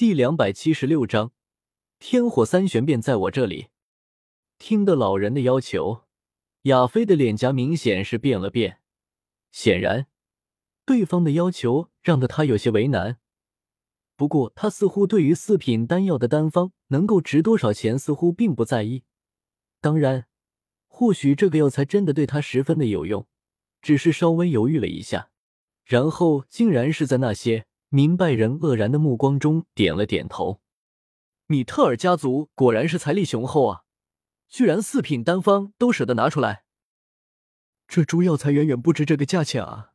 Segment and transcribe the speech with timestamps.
[0.00, 1.32] 第两百七十六章，
[1.98, 3.66] 天火三玄变在我这里。
[4.58, 6.04] 听得老人的要求，
[6.62, 8.78] 亚飞的脸颊明显是变了变。
[9.52, 10.06] 显然，
[10.86, 13.18] 对方的要求让得他有些为难。
[14.16, 19.02] 不过，他似乎对于四品丹药的单方能够值多少钱，似乎并不在意。
[19.82, 20.28] 当然，
[20.86, 23.26] 或许这个药材真的对他十分的有用，
[23.82, 25.30] 只是稍微犹豫了一下，
[25.84, 27.66] 然后竟然是在那些。
[27.92, 30.60] 明白人愕然的目光中点了点头。
[31.46, 33.82] 米特尔家族果然是财力雄厚啊，
[34.48, 36.62] 居然四品丹方都舍得拿出来。
[37.88, 39.90] 这株药材远远不值这个价钱啊。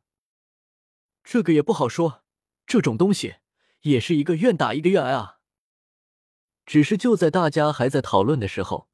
[1.24, 2.22] 这个也不好说，
[2.66, 3.36] 这种东西
[3.80, 5.38] 也是一个愿打一个愿挨啊。
[6.66, 8.90] 只是就在大家还在讨论的时候，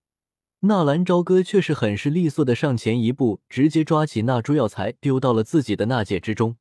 [0.60, 6.56] 纳兰朝歌却是很是利索的上前一步，直接抓起那株药材丢到了自己的纳戒之中。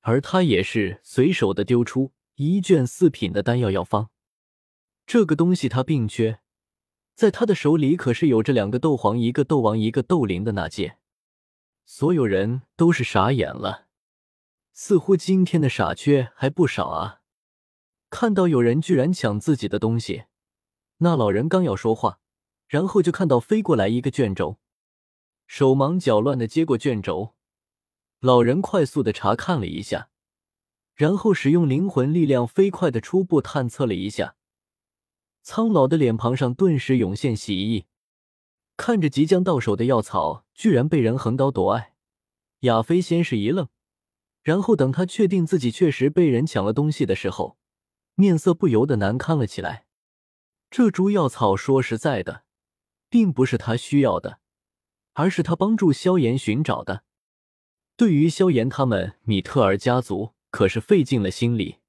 [0.00, 4.08] 而他也是随手的丢出一卷四品的丹药药方，
[5.06, 6.40] 这个东西他并缺，
[7.14, 10.96] 在他的手里可是有着两个斗皇、一个斗王、一个斗灵的那戒。
[11.84, 13.88] 所有人都是傻眼了，
[14.72, 17.20] 似乎今天的傻缺还不少啊！
[18.08, 20.24] 看到有人居然抢自己的东西，
[20.98, 22.20] 那老人刚要说话，
[22.68, 24.58] 然后就看到飞过来一个卷轴，
[25.46, 27.34] 手忙脚乱的接过卷轴。
[28.20, 30.10] 老人快速的查看了一下，
[30.94, 34.36] 然后使用灵魂力量飞快的初步探测了一下，
[35.42, 37.86] 苍老的脸庞上顿时涌现喜意。
[38.76, 41.94] 看着即将到手的药草，居然被人横刀夺爱，
[42.60, 43.68] 亚飞先是一愣，
[44.42, 47.56] 然后等他确定自己确实被人抢了东西的时候，
[48.16, 49.86] 面色不由得难堪了起来。
[50.70, 52.44] 这株药草说实在的，
[53.08, 54.40] 并不是他需要的，
[55.14, 57.04] 而是他帮助萧炎寻找的。
[58.00, 61.80] 对于萧炎他们米特尔家族可是费尽了心力，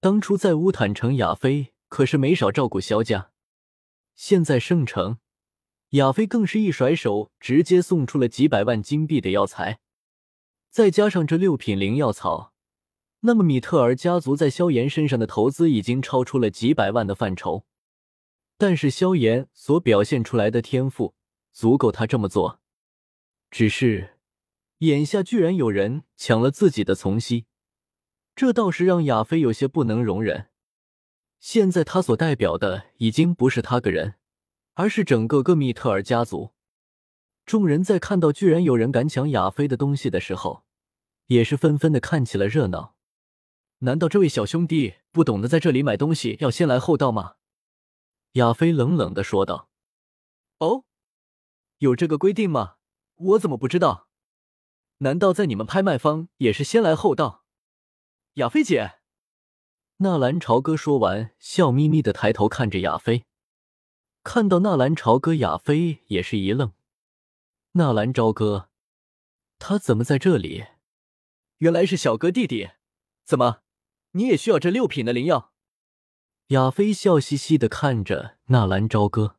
[0.00, 3.32] 当初在乌坦城，亚飞可是没少照顾萧家。
[4.14, 5.18] 现在圣城，
[5.90, 9.80] 亚飞更是一甩手，直接送出了几百万金币的药材，
[10.70, 12.54] 再加上这六品灵药草，
[13.20, 17.66] 那么米特尔家族在萧炎身上的投资已经超出了几百万的范畴。
[18.56, 21.14] 但是萧炎所表现出来的天赋
[21.52, 22.58] 足够他这么做，
[23.50, 24.15] 只是。
[24.78, 27.46] 眼下居然有人抢了自己的从熙，
[28.34, 30.50] 这倒是让亚飞有些不能容忍。
[31.40, 34.16] 现在他所代表的已经不是他个人，
[34.74, 36.52] 而是整个戈密特尔家族。
[37.46, 40.64] 众人在看到居然有人敢抢亚飞的东西的时候，
[41.28, 42.96] 也是纷纷的看起了热闹。
[43.78, 47.36] 难道这位小兄弟不懂得在这里买东西要先来后到吗？
[48.32, 49.70] 亚飞冷冷的说道。
[50.58, 50.84] 哦，
[51.78, 52.76] 有这个规定吗？
[53.14, 54.05] 我怎么不知道？
[54.98, 57.44] 难道在你们拍卖方也是先来后到？
[58.34, 58.98] 亚菲姐，
[59.98, 63.24] 纳兰朝歌说完，笑眯眯的抬头看着亚飞。
[64.22, 66.72] 看到纳兰朝歌，亚飞也是一愣。
[67.72, 68.70] 纳兰朝歌，
[69.58, 70.64] 他怎么在这里？
[71.58, 72.70] 原来是小哥弟弟，
[73.24, 73.60] 怎么，
[74.12, 75.52] 你也需要这六品的灵药？
[76.48, 79.36] 亚飞笑嘻嘻的看着纳兰朝歌。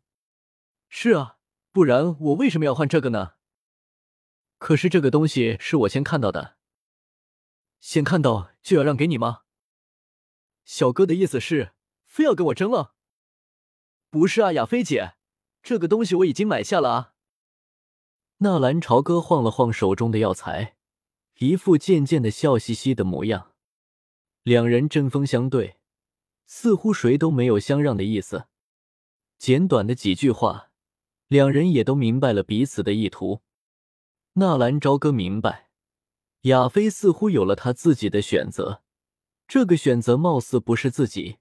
[0.87, 1.37] 是啊，
[1.71, 3.36] 不然我为什么要换这个呢？
[4.57, 6.57] 可是这个东西是我先看到的，
[7.79, 9.41] 先看到就要让给你吗？
[10.65, 11.73] 小哥的意思是
[12.05, 12.95] 非要跟我争了？
[14.09, 15.13] 不是啊，亚菲姐，
[15.61, 17.13] 这个东西我已经买下了啊。
[18.37, 20.75] 纳兰朝歌晃了晃手中的药材，
[21.39, 23.53] 一副渐渐的笑嘻嘻的模样。
[24.43, 25.77] 两人针锋相对，
[26.45, 28.47] 似乎谁都没有相让的意思。
[29.37, 30.71] 简短的几句话，
[31.27, 33.41] 两人也都明白了彼此的意图。
[34.39, 35.71] 纳兰朝歌明白，
[36.41, 38.83] 亚飞似乎有了他自己的选择，
[39.47, 41.37] 这个选择貌似不是自己。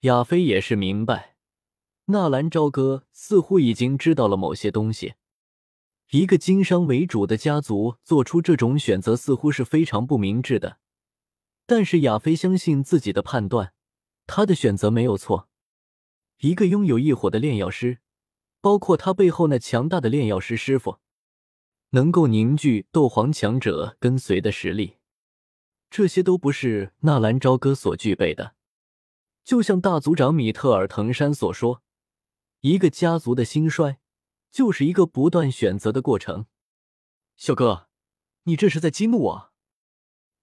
[0.00, 1.38] 亚飞也是明白，
[2.08, 5.14] 纳兰朝歌似乎已经知道了某些东西。
[6.10, 10.76] 一个经商为主的家族做出这种选择，似乎是非常不明智的。
[11.64, 13.72] 但是亚飞相信自己的判断，
[14.26, 15.48] 他的选择没有错。
[16.40, 18.00] 一个拥有异火的炼药师，
[18.60, 20.98] 包括他背后那强大的炼药师师傅。
[21.94, 24.96] 能够凝聚斗皇强者跟随的实力，
[25.88, 28.56] 这些都不是纳兰朝歌所具备的。
[29.44, 31.84] 就像大族长米特尔藤山所说
[32.62, 34.00] ：“一个家族的兴衰，
[34.50, 36.46] 就是一个不断选择的过程。”
[37.36, 37.88] 小哥，
[38.42, 39.52] 你这是在激怒我？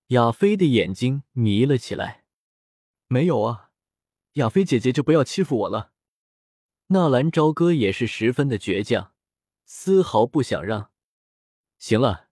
[0.08, 2.24] 亚飞的眼睛迷了起来。
[3.08, 3.72] 没有啊，
[4.34, 5.92] 亚飞姐姐就不要欺负我了。
[6.88, 9.12] 纳兰朝歌也是十分的倔强，
[9.66, 10.92] 丝毫不想让。
[11.82, 12.28] 行了，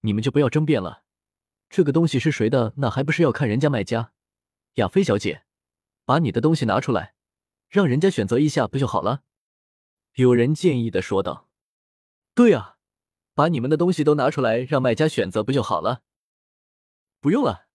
[0.00, 1.04] 你们就不要争辩了。
[1.68, 4.14] 这个东西是谁的，那还不是要看人家卖家。
[4.76, 5.44] 亚菲小姐，
[6.06, 7.14] 把你的东西拿出来，
[7.68, 9.22] 让人家选择一下不就好了？
[10.14, 11.50] 有人建议的说道。
[12.34, 12.78] 对啊，
[13.34, 16.00] 把你们的东西都拿出来，让卖家选择不就好了？
[17.20, 17.66] 不用了。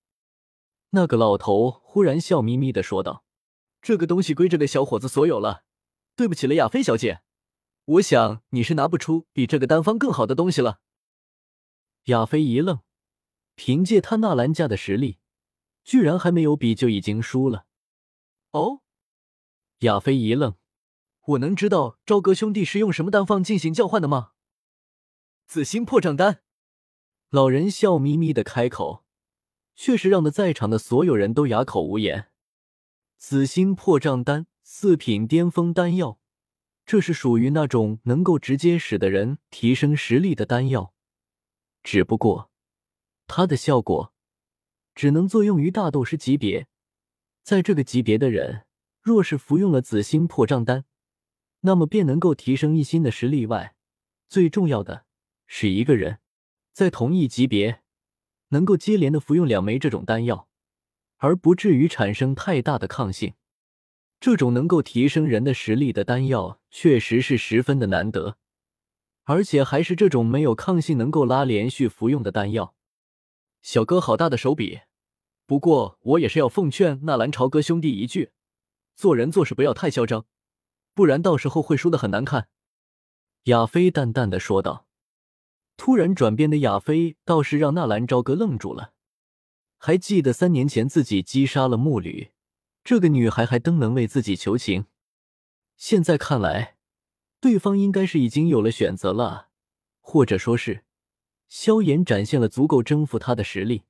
[0.89, 3.23] 那个老头忽然笑眯眯的说道
[3.83, 5.63] ：“这个东西归这个小伙子所有了，
[6.15, 7.21] 对不起了，亚菲小姐。
[7.85, 10.79] 我想你是拿不出比这个单方更好的东西了。”
[12.05, 12.79] 亚菲一愣，
[13.55, 15.19] 凭借他纳兰家的实力，
[15.83, 17.65] 居然还没有比就已经输了。
[18.51, 18.81] 哦，
[19.79, 20.55] 亚菲一愣，
[21.27, 24.31] 我能知道朝歌兄弟是用什么单方进行交换的吗？
[25.47, 26.41] 紫心破障丹。
[27.29, 29.05] 老人笑眯眯的开口。
[29.81, 32.31] 却是让的在场的所有人都哑口无言。
[33.17, 36.19] 紫心破障丹，四品巅峰丹药，
[36.85, 40.93] 这是属于那种能够直接使得人提升实力的丹药。
[41.83, 42.51] 只不过，
[43.27, 44.13] 它的效果
[44.95, 46.67] 只能作用于大斗师级别，
[47.43, 48.65] 在这个级别的人，
[49.01, 50.85] 若是服用了紫心破障丹，
[51.61, 53.75] 那么便能够提升一星的实力外，
[54.27, 55.05] 最重要的
[55.47, 56.19] 是一个人
[56.73, 57.81] 在同一级别。
[58.51, 60.49] 能够接连的服用两枚这种丹药，
[61.17, 63.35] 而不至于产生太大的抗性，
[64.19, 68.39] 这种能够提升人的实力的丹药，确实是十分的难得，
[69.29, 72.73] 而且还是这种没有抗性能够拉连续服用的丹药。
[73.61, 74.79] 小哥好大的手笔，
[75.45, 78.31] 不过我也是要奉劝纳兰朝歌兄弟一句，
[78.95, 80.25] 做人做事不要太嚣张，
[80.95, 82.49] 不然到时候会输的很难看。”
[83.45, 84.87] 亚飞淡淡的说道。
[85.77, 88.93] 突然转变的亚飞倒是让纳兰朝歌愣住了。
[89.77, 92.31] 还记得三年前自己击杀了木吕，
[92.83, 94.87] 这个女孩还登门为自己求情。
[95.77, 96.78] 现在看来，
[97.39, 99.49] 对方应该是已经有了选择了，
[99.99, 100.83] 或者说是
[101.47, 103.83] 萧炎展现了足够征服他的实力。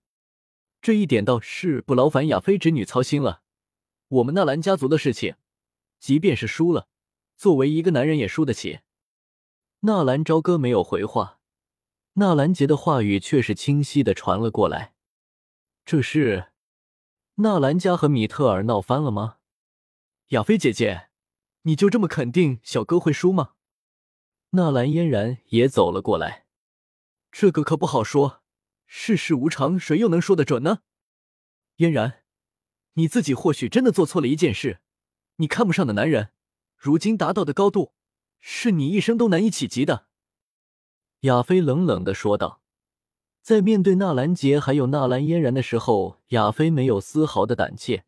[0.81, 3.41] 这一点倒是不劳烦亚飞侄女操心了。
[4.07, 5.35] 我们纳兰家族的事情，
[5.99, 6.87] 即便是输了，
[7.35, 8.79] 作为一个男人也输得起。
[9.81, 11.39] 纳兰朝歌没有回话。
[12.13, 14.93] 纳兰杰的话语却是清晰的传了过来
[15.85, 16.51] ：“这是
[17.35, 19.37] 纳兰家和米特尔闹翻了吗？”
[20.29, 21.08] 亚菲姐姐，
[21.63, 23.51] 你就这么肯定小哥会输吗？
[24.51, 26.45] 纳兰嫣然也走了过来
[27.31, 28.41] ：“这个可不好说，
[28.87, 30.79] 世事无常，谁又能说得准呢？”
[31.77, 32.23] 嫣然，
[32.93, 34.79] 你自己或许真的做错了一件事，
[35.35, 36.31] 你看不上的男人，
[36.75, 37.93] 如今达到的高度，
[38.39, 40.07] 是你一生都难以企及的。
[41.21, 42.61] 亚飞冷冷的说道
[43.43, 48.05] ：“在面对纳兰杰还有纳兰嫣然的时候，亚飞没有丝毫的胆怯。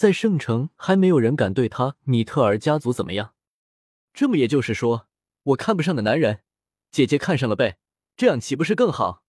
[0.00, 3.34] 在圣城，还没有人敢对他米特尔家族怎么样。
[4.14, 5.06] 这么也就是说，
[5.42, 6.40] 我看不上的男人，
[6.90, 7.76] 姐姐看上了呗？
[8.16, 9.24] 这样岂不是更好？”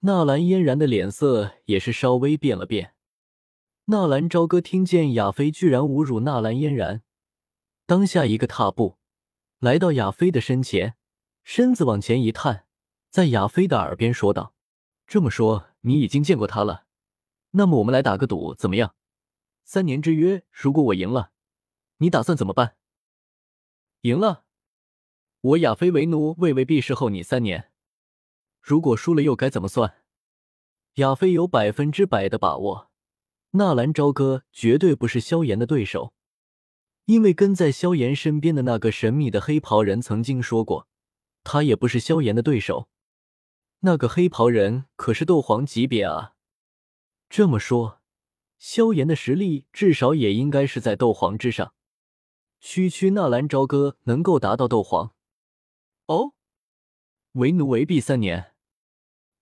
[0.00, 2.94] 纳兰嫣然的脸色也是稍微变了变。
[3.84, 7.02] 纳兰朝歌听见亚飞居然侮辱纳兰嫣然，
[7.84, 8.96] 当下一个踏步，
[9.58, 10.94] 来到亚飞的身前。
[11.42, 12.64] 身子往前一探，
[13.10, 14.54] 在亚飞的耳边说道
[15.06, 16.86] ：“这么说，你已经见过他了？
[17.50, 18.94] 那么我们来打个赌，怎么样？
[19.64, 21.32] 三年之约，如果我赢了，
[21.96, 22.76] 你打算怎么办？
[24.02, 24.44] 赢了，
[25.40, 27.72] 我亚飞为奴，为为必侍候你三年。
[28.60, 30.02] 如果输了，又该怎么算？”
[30.96, 32.90] 亚飞有百分之百的把握，
[33.52, 36.14] 纳兰朝歌绝对不是萧炎的对手，
[37.06, 40.88] 因为跟在萧炎身边的那个神秘的黑袍人曾经说过。
[41.42, 42.88] 他也不是萧炎的对手，
[43.80, 46.36] 那个黑袍人可是斗皇级别啊！
[47.28, 48.00] 这么说，
[48.66, 51.74] 萧炎的实力至少也应该是在斗皇之上。
[52.60, 55.14] 区区纳兰朝歌能够达到斗皇？
[56.06, 56.32] 哦，
[57.32, 58.54] 为奴为婢三年。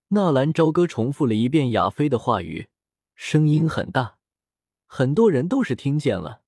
[0.09, 2.69] 纳兰朝歌重复了一遍亚飞的话语，
[3.15, 4.19] 声音很大，
[4.87, 6.43] 很多人都是听见了。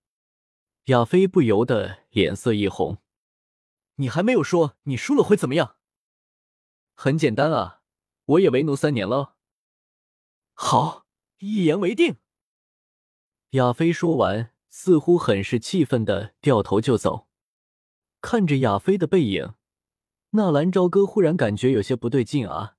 [0.86, 2.98] 亚飞不由得脸色一红。
[3.94, 5.76] 你还没有说你输了会怎么样？
[6.96, 7.82] 很简单啊，
[8.24, 9.36] 我也为奴三年了。
[10.54, 11.06] 好，
[11.38, 12.16] 一言为定。
[13.54, 17.28] 亚飞说完，似乎很是气愤的掉头就走。
[18.20, 19.54] 看着亚飞的背影，
[20.30, 22.74] 纳兰朝歌忽然感觉有些不对劲啊！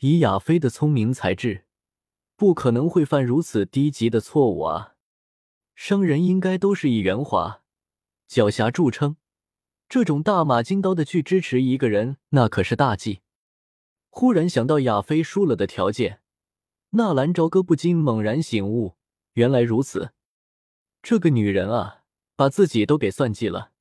[0.00, 1.64] 以亚飞的聪明才智，
[2.36, 4.96] 不可能会犯如此低级的错误啊！
[5.74, 7.62] 商人应该都是以圆滑、
[8.28, 9.16] 狡黠著称。
[9.88, 13.20] 这种大马金刀的去支持一个人，那可是大忌。
[14.10, 16.20] 忽然想到亚飞输了的条件，
[16.90, 18.96] 纳兰朝歌不禁猛然醒悟，
[19.34, 20.12] 原来如此。
[21.02, 22.04] 这个女人啊，
[22.36, 23.72] 把自己都给算计了。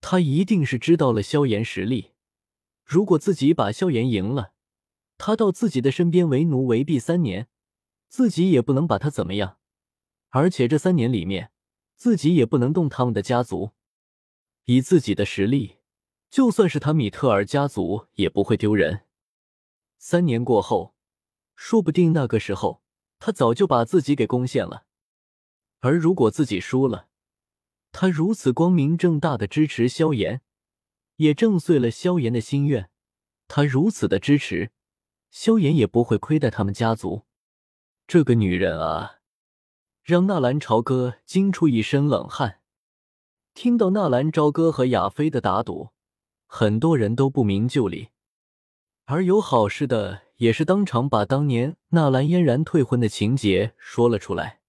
[0.00, 2.12] 她一定是知道了萧炎实力。
[2.84, 4.52] 如果自己把萧炎赢了，
[5.16, 7.48] 他到自己的身边为奴为婢三年，
[8.08, 9.58] 自己也不能把他怎么样。
[10.28, 11.50] 而且这三年里面，
[11.94, 13.70] 自己也不能动他们的家族。
[14.66, 15.78] 以自己的实力，
[16.28, 19.06] 就算是他米特尔家族也不会丢人。
[19.96, 20.94] 三年过后，
[21.56, 22.82] 说不定那个时候
[23.24, 24.84] 他早就把自己给攻陷了。
[25.80, 27.08] 而如果自己输了，
[27.90, 30.42] 他如此光明正大的支持萧炎，
[31.16, 32.90] 也震碎了萧炎的心愿。
[33.48, 34.72] 他如此的支持
[35.30, 37.22] 萧炎，也不会亏待他们家族。
[38.06, 39.20] 这个女人啊，
[40.02, 42.60] 让纳兰朝歌惊出一身冷汗。
[43.54, 45.92] 听到纳兰朝歌和亚飞的打赌，
[46.44, 48.10] 很多人都不明就里。
[49.06, 54.60] 而有好事的，也是当场把当年纳兰嫣然退婚的情节说了出来。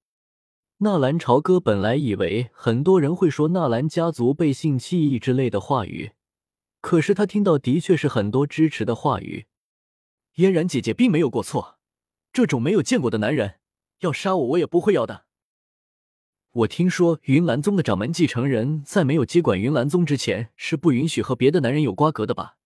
[0.80, 6.12] 纳兰朝歌本来以为很多人会说纳兰家族背信弃义之类的话语，
[6.82, 9.46] 可是他听到的确是很多支持的话语。
[10.36, 11.80] 嫣然姐姐并没有过错，
[12.34, 13.56] 这种没有见过的男人
[14.02, 15.24] 要杀我，我也不会要的。
[16.52, 22.58] 我听说云岚宗的掌门继承人在没有接管云岚宗之前是不允许和别的男人有瓜葛的吧？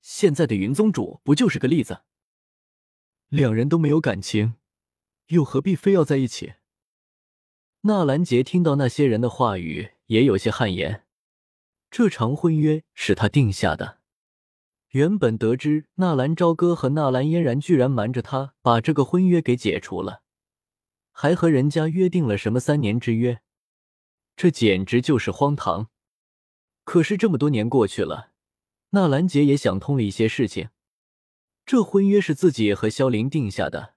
[0.00, 2.02] 现在的云宗主不就是个例子？
[3.30, 4.56] 两人都没有感情，
[5.28, 6.54] 又何必非要在一起？
[7.82, 11.06] 纳兰杰听到那些人的话语，也有些汗颜。
[11.92, 14.00] 这场婚约是他定下的。
[14.88, 20.22] 原本得知纳兰朝歌和纳兰嫣然居然瞒着他把这个婚约给解除了，
[21.12, 23.42] 还和人家约定了什么三年之约，
[24.34, 25.88] 这简直就是荒唐。
[26.82, 28.32] 可是这么多年过去了，
[28.90, 30.70] 纳兰杰也想通了一些事情。
[31.70, 33.94] 这婚约是自己和萧凌定下的，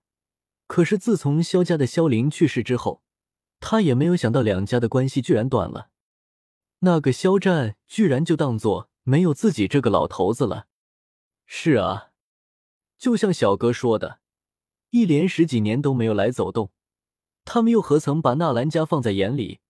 [0.67, 3.01] 可是自从萧家的萧凌去世之后。
[3.59, 5.89] 他也没有想到两家的关系居然断了，
[6.81, 10.67] 那个肖战居然就当做没有自己这个老头子了。
[11.47, 12.11] 是啊，
[12.99, 14.19] 就像小哥说的，
[14.91, 16.69] 一连十几年都没有来走动，
[17.43, 19.61] 他们又何曾把纳兰家放在眼里？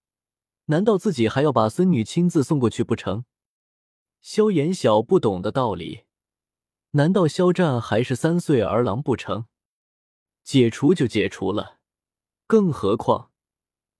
[0.65, 3.23] 难道自己还要把孙女亲自送过去不成？
[4.19, 6.03] 萧炎小不懂的道理，
[6.95, 9.45] 难道肖战还是三岁儿郎不成？
[10.43, 11.79] 解除就解除了，
[12.45, 13.31] 更何况。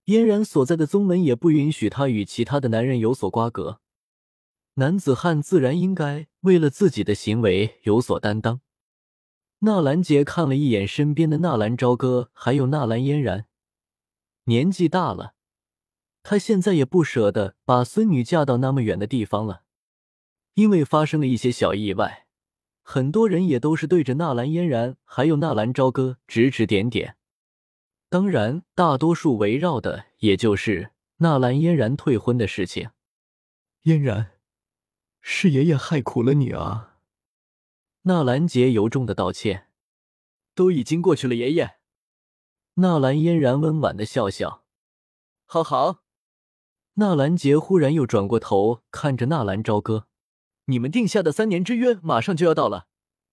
[0.06, 3.80] 嫣然所在的宗门也不允许他与其他的男人有所瓜葛，
[4.76, 8.62] 男子汉自然应该为了自己的行为有所担当。
[9.60, 13.48] 纳兰杰看了一眼身边的纳兰朝歌，还有纳兰嫣然，
[14.44, 15.34] 年纪大了，
[16.22, 19.64] 他现在也不舍得把孙女嫁到那么远的地方了，
[20.54, 22.23] 因为发生了一些小意外，
[22.84, 27.16] 很多人也都是对着纳兰嫣然还有纳兰朝歌指指点点。
[28.10, 32.92] 当然，大多数围绕的也就是纳兰嫣然退婚的事情。
[33.84, 34.34] 嫣然，
[35.22, 37.00] 是爷爷害苦了你啊！
[38.04, 39.70] 纳兰杰由衷的道歉。
[40.54, 41.78] 都已经过去了，爷爷。
[42.76, 44.66] 纳兰嫣然温婉的笑笑。
[45.46, 46.04] 好好。
[46.96, 50.08] 纳兰杰忽然又转过头看着纳兰朝歌
[50.66, 52.88] ：“你们定下的三年之约马上就要到了，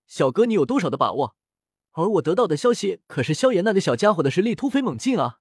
[0.06, 1.37] 小哥，你有多少的把握？”
[1.92, 5.40] 而我得到的消息可是萧炎那个小家伙的实力突飞猛进啊！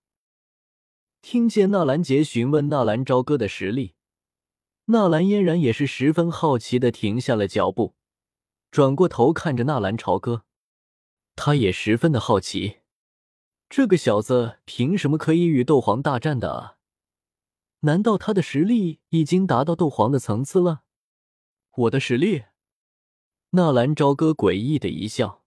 [1.22, 3.94] 听见纳兰杰询问纳兰朝歌的实力，
[4.86, 7.94] 纳兰嫣然也是十分好奇的停下了脚步，
[8.72, 10.44] 转过头看着纳兰朝歌，
[11.36, 12.80] 他也十分的好奇，
[13.70, 16.78] 这个小子凭什么可以与斗皇大战的啊？
[17.82, 20.82] 难道他的实力已经达到斗皇的层次了？
[21.72, 22.46] 我的实力？
[23.52, 25.40] 纳兰朝歌诡异的一笑。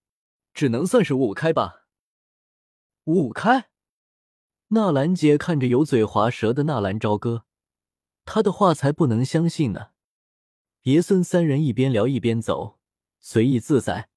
[0.54, 1.86] 只能算是五五开吧。
[3.04, 3.70] 五五开，
[4.68, 7.46] 纳兰杰看着油嘴滑舌的纳兰朝歌，
[8.26, 9.92] 他的话才不能相信呢。
[10.82, 12.78] 爷孙三人一边聊一边走，
[13.18, 14.10] 随意自在。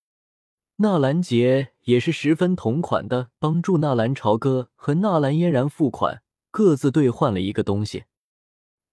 [0.75, 6.21] 纳兰杰也是十分同款的，帮助纳兰朝歌和纳兰嫣然付款，
[6.51, 8.03] 各自兑换了一个东西。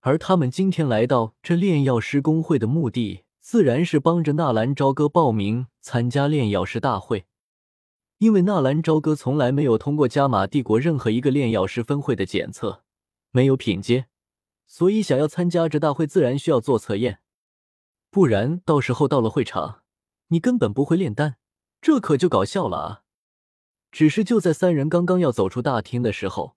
[0.04, 7.26] 而他们今天来到这炼药师公会的目的，自然是帮着纳兰朝歌报名参加炼药师大会。
[8.18, 12.82] 因为纳兰朝歌从来没有通过加玛帝国任何一个炼药师分会的检测，
[13.30, 14.06] 没有品阶，
[14.66, 17.20] 所以想要参加这大会，自然需要做测验，
[18.10, 19.82] 不然到时候到了会场，
[20.28, 21.36] 你根本不会炼丹，
[21.80, 23.02] 这可就搞笑了啊！
[23.92, 26.56] 只是就在三人刚刚要走出大厅的时候，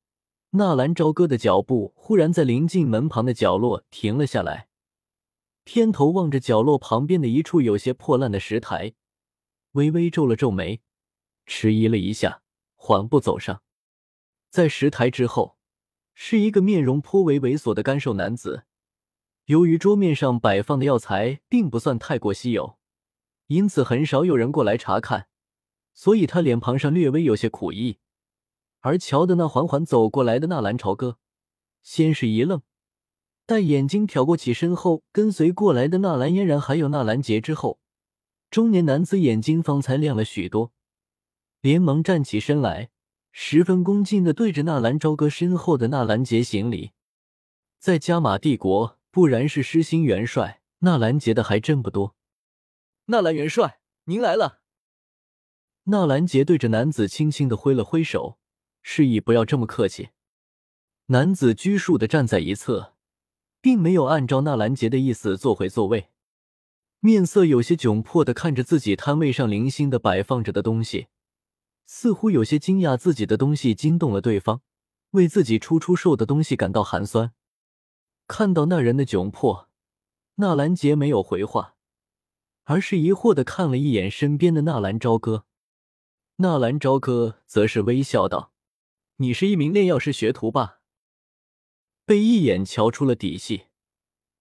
[0.55, 4.69] 纳兰朝歌的脚步忽然在临近门旁的角落停了下来，
[5.65, 8.93] 偏头望着角落旁边的一处有些破烂的石台，
[9.73, 10.81] 微微皱了皱眉。
[11.45, 12.41] 迟疑了一下，
[12.75, 13.61] 缓步走上，
[14.49, 15.57] 在石台之后，
[16.13, 18.63] 是一个面容颇为猥琐的干瘦男子。
[19.47, 22.77] 由于桌面上摆放的药材并不算太过稀有，
[23.47, 25.27] 因此很少有人过来查看，
[25.93, 27.99] 所以他脸庞上略微有些苦意。
[28.85, 31.17] 而瞧的那缓缓走过来的纳兰朝歌，
[31.81, 32.61] 先是一愣，
[33.47, 37.79] 待眼睛瞟过起身后跟随过来的纳兰嫣然还有纳兰杰之后，
[38.51, 40.71] 中年男子眼睛方才亮了许多，
[41.61, 42.91] 连忙站起身来，
[43.31, 46.91] 十分恭敬的对着纳兰朝歌身后的纳兰杰行礼。
[47.79, 52.15] 在加玛帝国，不然是失心元帅，纳兰杰的还真不多。
[53.05, 54.61] 纳兰元帅，您来了。
[55.85, 58.37] 纳兰杰对着男子轻轻的挥了挥手。
[58.87, 60.09] 示意不要这么客气。
[61.07, 62.93] 男子拘束的站在一侧，
[63.59, 66.11] 并没有按照纳兰杰的意思坐回座位，
[66.99, 71.07] 面色有些窘迫的看着自己摊位上零星的摆放着的东西，
[71.87, 74.61] 似乎有些惊讶自己的东西惊动了对方，
[75.11, 77.33] 为自己出出售的东西感到寒酸。
[78.27, 79.67] 看到那人的窘迫，
[80.35, 81.75] 纳兰杰没有回话，
[82.65, 85.45] 而是疑惑的看了一眼身边的纳兰朝歌。
[86.35, 88.51] 纳兰朝歌则是微笑道。
[89.17, 90.81] 你是一名炼药师学徒吧？
[92.03, 93.67] 被一眼瞧出了底细，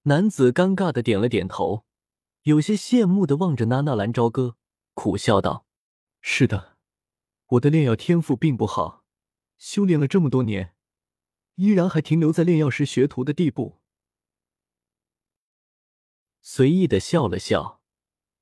[0.02, 1.84] 男子尴尬的点了点头，
[2.42, 4.56] 有些羡慕的望着那纳兰朝歌，
[4.94, 5.64] 苦笑道
[6.20, 6.76] ：“是的，
[7.46, 9.04] 我的炼药天赋并不好，
[9.58, 10.74] 修炼了这么多年，
[11.54, 13.78] 依然还停留在炼药师学徒的地步。”
[16.42, 17.80] 随意的笑了笑，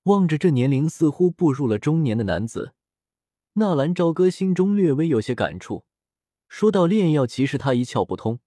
[0.05, 2.73] 望着这年龄似乎步入了中年的男子，
[3.53, 5.85] 纳兰朝歌心中略微有些感触。
[6.53, 8.39] 说到炼药，其实他一窍不通，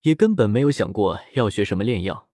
[0.00, 2.28] 也根本没有想过要学什么炼药。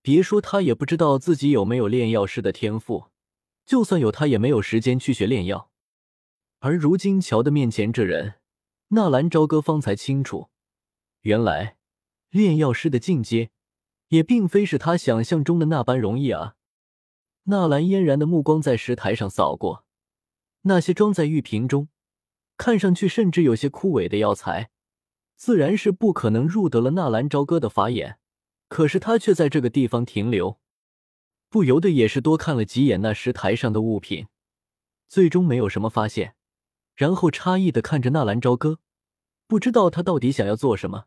[0.00, 3.08] 别说他也不知道自己有没有炼药师的天赋，
[3.66, 5.70] 就算有，他也没有时间去学炼药。
[6.60, 8.36] 而如今瞧的面前这人，
[8.88, 10.48] 纳兰朝歌方才清楚，
[11.20, 11.76] 原来
[12.30, 13.50] 炼药师的境界
[14.08, 16.56] 也并非是他想象中的那般容易啊！
[17.42, 19.84] 纳兰嫣然的目光在石台上扫过，
[20.62, 21.90] 那些装在玉瓶中。
[22.58, 24.68] 看上去甚至有些枯萎的药材，
[25.36, 28.18] 自然是不可能入得了纳兰朝歌的法眼。
[28.68, 30.58] 可是他却在这个地方停留，
[31.48, 34.26] 不由得也是多看了几眼那石台上的物品，
[35.08, 36.34] 最终没有什么发现，
[36.94, 38.80] 然后诧异的看着纳兰朝歌，
[39.46, 41.04] 不知道他到底想要做什么。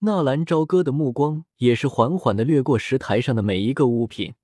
[0.00, 4.34] 纳兰朝歌的目光也是缓缓的掠过石台上的每一个物品。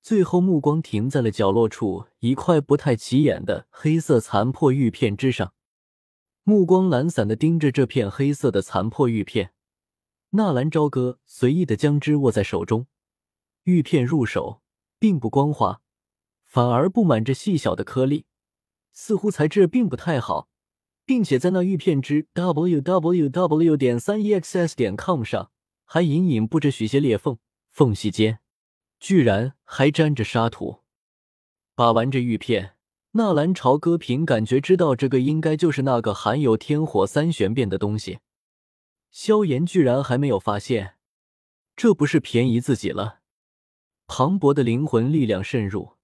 [0.00, 5.52] 最后，目光停在了角落处一块不太起眼的黑色残破玉片之上，
[6.44, 9.52] 目光懒散的盯着这片黑色的残破玉片。
[10.30, 12.86] 纳兰朝歌随意的将之握在手中，
[13.64, 14.62] 玉片入手
[14.98, 15.80] 并不光滑，
[16.46, 18.24] 反而布满着细小的颗粒，
[18.92, 20.48] 似乎材质并不太好，
[21.04, 25.50] 并且在那玉片之 w w w 点三 e x s 点 com 上
[25.84, 27.38] 还隐隐布着许些裂缝，
[27.70, 28.40] 缝隙间。
[29.00, 30.82] 居然还沾着沙土。
[31.74, 32.74] 把玩着玉片，
[33.12, 38.18] 纳兰朝歌凭感觉知道这个应该就是那个含有天火三玄变的东西。
[39.10, 40.96] 萧炎居然还没有发现，
[41.76, 43.20] 这不是便宜自己了？
[44.06, 45.96] 磅礴的灵魂力量渗入，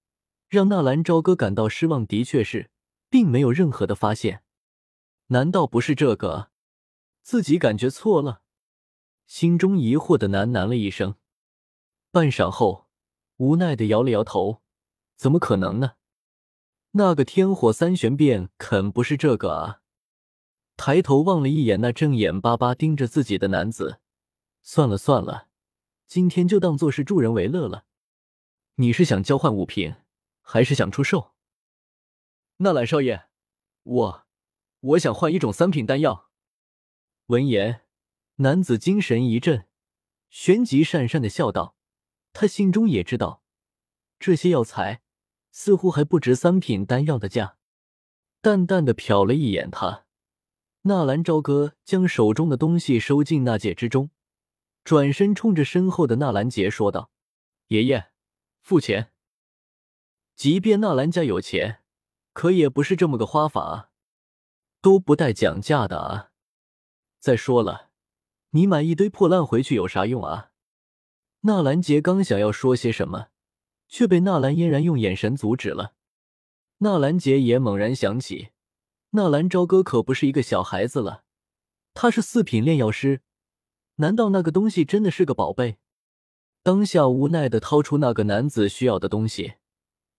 [0.47, 2.07] 让纳兰朝歌感到失望。
[2.07, 2.69] 的确是，
[3.09, 4.43] 并没有任何的发现。
[5.27, 6.49] 难道不是这个？
[7.21, 8.41] 自己感觉错了？
[9.27, 11.15] 心中疑惑的喃喃了一声。
[12.11, 12.84] 半晌后。
[13.37, 14.61] 无奈的摇了摇头，
[15.15, 15.93] 怎么可能呢？
[16.91, 19.81] 那个天火三玄变肯不是这个啊！
[20.77, 23.99] 抬头望了一眼那正眼巴巴盯着自己的男子，
[24.61, 25.49] 算了算了，
[26.07, 27.85] 今天就当做是助人为乐了。
[28.75, 29.95] 你是想交换物品，
[30.41, 31.33] 还是想出售？
[32.57, 33.27] 纳兰少爷，
[33.83, 34.27] 我
[34.79, 36.29] 我想换一种三品丹药。
[37.27, 37.81] 闻言，
[38.35, 39.67] 男子精神一振，
[40.29, 41.75] 旋即讪讪的笑道。
[42.37, 43.41] 他心中也知道，
[44.19, 45.01] 这些药材
[45.51, 47.57] 似乎还不值三品丹药的价。
[48.41, 50.05] 淡淡的瞟了一眼他，
[50.81, 54.11] 纳兰朝歌将手中的东西收进纳戒之中，
[54.83, 57.09] 转身冲着身后的纳兰杰说道
[57.67, 58.11] ：“爷爷，
[58.61, 59.13] 付钱。
[60.35, 61.83] 即便纳兰家有钱，
[62.33, 63.91] 可也不是这么个花法，
[64.81, 66.31] 都不带讲价的啊。
[67.17, 67.91] 再说了，
[68.49, 70.51] 你买一堆破烂回去有啥用啊？”
[71.47, 73.27] 纳兰杰刚想要说些什么，
[73.87, 75.93] 却被纳兰嫣然用眼神阻止了。
[76.79, 78.49] 纳兰杰也猛然想起，
[79.11, 81.23] 纳兰朝歌可不是一个小孩子了，
[81.93, 83.21] 他是四品炼药师，
[83.97, 85.77] 难道那个东西真的是个宝贝？
[86.63, 89.53] 当下无奈的掏出那个男子需要的东西，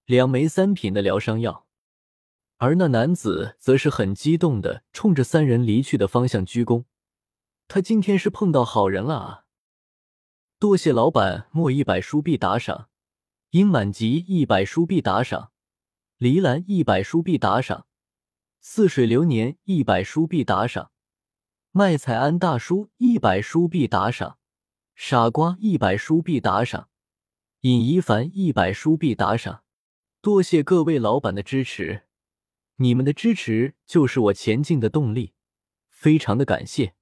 [0.05, 1.67] 两枚三品的疗伤药，
[2.59, 6.85] 而那男子则是很激动的冲着三人离去的方向鞠躬，
[7.67, 9.46] 他今天是碰到好人了啊！
[10.59, 12.89] 多谢老板，莫一百书币打赏，
[13.51, 15.53] 殷满吉一百书币打赏，
[16.17, 17.87] 黎兰一百书币打赏，
[18.63, 20.93] 似水流年一百书币打赏，
[21.73, 24.39] 麦彩安大叔一百书币打赏，
[24.95, 26.89] 傻瓜一百书币打赏，
[27.61, 29.63] 尹一凡一百书币打赏，
[30.23, 32.05] 多谢各位老板的支持，
[32.77, 35.35] 你们的支持就是我前进的动力，
[35.91, 36.95] 非常的感谢。